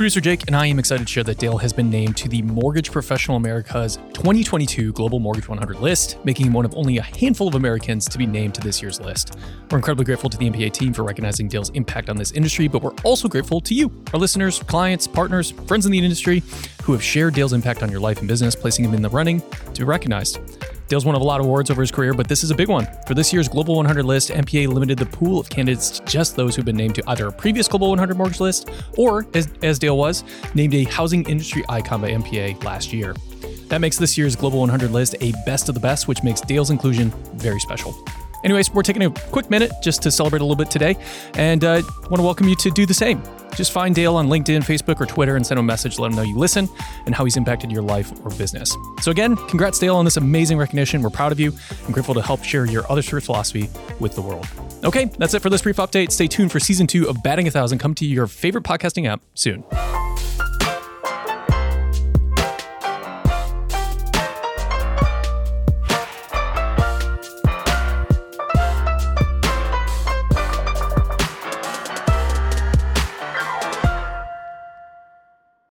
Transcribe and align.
producer 0.00 0.18
Jake, 0.18 0.46
and 0.46 0.56
I 0.56 0.64
am 0.64 0.78
excited 0.78 1.06
to 1.06 1.12
share 1.12 1.24
that 1.24 1.36
Dale 1.36 1.58
has 1.58 1.74
been 1.74 1.90
named 1.90 2.16
to 2.16 2.28
the 2.30 2.40
Mortgage 2.40 2.90
Professional 2.90 3.36
America's 3.36 3.96
2022 4.14 4.94
Global 4.94 5.18
Mortgage 5.18 5.46
100 5.46 5.78
list, 5.78 6.16
making 6.24 6.46
him 6.46 6.54
one 6.54 6.64
of 6.64 6.74
only 6.74 6.96
a 6.96 7.02
handful 7.02 7.48
of 7.48 7.54
Americans 7.54 8.06
to 8.08 8.16
be 8.16 8.24
named 8.24 8.54
to 8.54 8.62
this 8.62 8.80
year's 8.80 8.98
list. 8.98 9.36
We're 9.70 9.76
incredibly 9.76 10.06
grateful 10.06 10.30
to 10.30 10.38
the 10.38 10.48
MPA 10.48 10.72
team 10.72 10.94
for 10.94 11.02
recognizing 11.02 11.48
Dale's 11.48 11.68
impact 11.74 12.08
on 12.08 12.16
this 12.16 12.32
industry, 12.32 12.66
but 12.66 12.80
we're 12.80 12.94
also 13.04 13.28
grateful 13.28 13.60
to 13.60 13.74
you, 13.74 13.92
our 14.14 14.18
listeners, 14.18 14.60
clients, 14.60 15.06
partners, 15.06 15.50
friends 15.50 15.84
in 15.84 15.92
the 15.92 15.98
industry 15.98 16.42
who 16.82 16.92
have 16.92 17.02
shared 17.02 17.34
Dale's 17.34 17.52
impact 17.52 17.82
on 17.82 17.90
your 17.90 18.00
life 18.00 18.20
and 18.20 18.26
business, 18.26 18.56
placing 18.56 18.86
him 18.86 18.94
in 18.94 19.02
the 19.02 19.10
running 19.10 19.42
to 19.74 19.80
be 19.80 19.84
recognized. 19.84 20.59
Dale's 20.90 21.04
won 21.04 21.14
a 21.14 21.18
lot 21.18 21.38
of 21.38 21.46
awards 21.46 21.70
over 21.70 21.82
his 21.82 21.92
career, 21.92 22.12
but 22.12 22.26
this 22.26 22.42
is 22.42 22.50
a 22.50 22.54
big 22.54 22.68
one. 22.68 22.88
For 23.06 23.14
this 23.14 23.32
year's 23.32 23.46
Global 23.46 23.76
100 23.76 24.04
list, 24.04 24.30
MPA 24.30 24.66
limited 24.66 24.98
the 24.98 25.06
pool 25.06 25.38
of 25.38 25.48
candidates 25.48 25.88
to 25.90 26.04
just 26.04 26.34
those 26.34 26.56
who've 26.56 26.64
been 26.64 26.76
named 26.76 26.96
to 26.96 27.02
either 27.06 27.28
a 27.28 27.32
previous 27.32 27.68
Global 27.68 27.90
100 27.90 28.16
mortgage 28.16 28.40
list 28.40 28.68
or, 28.98 29.24
as, 29.32 29.48
as 29.62 29.78
Dale 29.78 29.96
was, 29.96 30.24
named 30.56 30.74
a 30.74 30.82
housing 30.82 31.22
industry 31.28 31.64
icon 31.68 32.00
by 32.00 32.10
MPA 32.10 32.64
last 32.64 32.92
year. 32.92 33.14
That 33.68 33.80
makes 33.80 33.98
this 33.98 34.18
year's 34.18 34.34
Global 34.34 34.58
100 34.58 34.90
list 34.90 35.14
a 35.20 35.30
best 35.46 35.68
of 35.68 35.76
the 35.76 35.80
best, 35.80 36.08
which 36.08 36.24
makes 36.24 36.40
Dale's 36.40 36.70
inclusion 36.70 37.12
very 37.34 37.60
special. 37.60 37.94
Anyways, 38.42 38.72
we're 38.72 38.82
taking 38.82 39.04
a 39.04 39.10
quick 39.30 39.48
minute 39.48 39.70
just 39.80 40.02
to 40.02 40.10
celebrate 40.10 40.40
a 40.40 40.44
little 40.44 40.56
bit 40.56 40.72
today 40.72 40.96
and 41.34 41.62
uh, 41.62 41.82
want 42.10 42.16
to 42.16 42.22
welcome 42.22 42.48
you 42.48 42.56
to 42.56 42.68
do 42.68 42.84
the 42.84 42.94
same. 42.94 43.22
Just 43.54 43.72
find 43.72 43.94
Dale 43.94 44.16
on 44.16 44.28
LinkedIn, 44.28 44.62
Facebook, 44.62 45.00
or 45.00 45.06
Twitter 45.06 45.36
and 45.36 45.46
send 45.46 45.58
him 45.58 45.64
a 45.64 45.66
message, 45.66 45.98
let 45.98 46.10
him 46.10 46.16
know 46.16 46.22
you 46.22 46.36
listen 46.36 46.68
and 47.06 47.14
how 47.14 47.24
he's 47.24 47.36
impacted 47.36 47.70
your 47.70 47.82
life 47.82 48.12
or 48.24 48.30
business. 48.30 48.76
So, 49.02 49.10
again, 49.10 49.36
congrats, 49.36 49.78
Dale, 49.78 49.96
on 49.96 50.04
this 50.04 50.16
amazing 50.16 50.58
recognition. 50.58 51.02
We're 51.02 51.10
proud 51.10 51.32
of 51.32 51.40
you 51.40 51.52
and 51.84 51.92
grateful 51.94 52.14
to 52.14 52.22
help 52.22 52.44
share 52.44 52.64
your 52.64 52.90
other 52.90 53.02
First 53.02 53.26
philosophy 53.26 53.68
with 53.98 54.14
the 54.14 54.22
world. 54.22 54.46
Okay, 54.84 55.06
that's 55.18 55.34
it 55.34 55.42
for 55.42 55.50
this 55.50 55.62
brief 55.62 55.76
update. 55.76 56.10
Stay 56.12 56.26
tuned 56.26 56.52
for 56.52 56.60
season 56.60 56.86
two 56.86 57.08
of 57.08 57.22
Batting 57.22 57.48
a 57.48 57.50
Thousand. 57.50 57.78
Come 57.78 57.94
to 57.96 58.06
your 58.06 58.26
favorite 58.26 58.64
podcasting 58.64 59.06
app 59.06 59.20
soon. 59.34 59.64